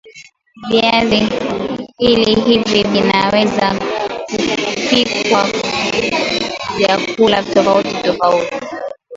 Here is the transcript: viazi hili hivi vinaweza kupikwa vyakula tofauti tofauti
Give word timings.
viazi 0.71 1.19
hili 1.97 2.35
hivi 2.35 2.83
vinaweza 2.83 3.79
kupikwa 4.25 5.47
vyakula 6.77 7.43
tofauti 7.43 7.93
tofauti 8.03 8.55